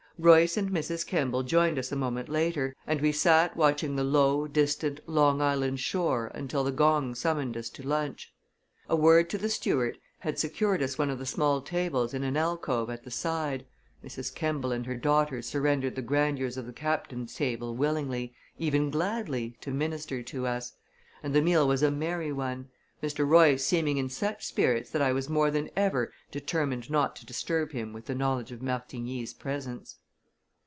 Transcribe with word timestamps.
Royce 0.23 0.55
and 0.55 0.69
Mrs. 0.69 1.03
Kemball 1.07 1.41
joined 1.41 1.79
us 1.79 1.91
a 1.91 1.95
moment 1.95 2.29
later, 2.29 2.75
and 2.85 3.01
we 3.01 3.11
sat 3.11 3.57
watching 3.57 3.95
the 3.95 4.03
low, 4.03 4.45
distant 4.47 4.99
Long 5.09 5.41
Island 5.41 5.79
shore 5.79 6.29
until 6.35 6.63
the 6.63 6.71
gong 6.71 7.15
summoned 7.15 7.57
us 7.57 7.71
to 7.71 7.81
lunch. 7.81 8.31
A 8.87 8.95
word 8.95 9.31
to 9.31 9.39
the 9.39 9.49
steward 9.49 9.97
had 10.19 10.37
secured 10.37 10.83
us 10.83 10.95
one 10.95 11.09
of 11.09 11.17
the 11.17 11.25
small 11.25 11.59
tables 11.59 12.13
in 12.13 12.21
an 12.21 12.37
alcove 12.37 12.91
at 12.91 13.03
the 13.03 13.09
side 13.09 13.65
Mrs. 14.05 14.31
Kemball 14.35 14.71
and 14.71 14.85
her 14.85 14.95
daughter 14.95 15.41
surrendered 15.41 15.95
the 15.95 16.03
grandeurs 16.03 16.55
of 16.55 16.67
the 16.67 16.73
captain's 16.73 17.33
table 17.33 17.75
willingly, 17.75 18.31
even 18.59 18.91
gladly, 18.91 19.57
to 19.61 19.71
minister 19.71 20.21
to 20.21 20.45
us 20.45 20.73
and 21.23 21.33
the 21.33 21.41
meal 21.41 21.67
was 21.67 21.81
a 21.81 21.89
merry 21.89 22.31
one, 22.31 22.69
Mr. 23.01 23.27
Royce 23.27 23.65
seeming 23.65 23.97
in 23.97 24.07
such 24.07 24.45
spirits 24.45 24.91
that 24.91 25.01
I 25.01 25.13
was 25.13 25.29
more 25.29 25.49
than 25.49 25.71
ever 25.75 26.13
determined 26.29 26.91
not 26.91 27.15
to 27.15 27.25
disturb 27.25 27.71
him 27.71 27.91
with 27.91 28.05
the 28.05 28.13
knowledge 28.13 28.51
of 28.51 28.61
Martigny's 28.61 29.33
presence. 29.33 29.95